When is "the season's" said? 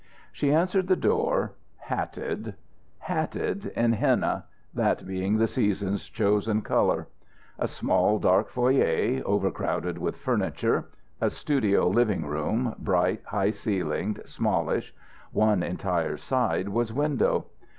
5.37-6.05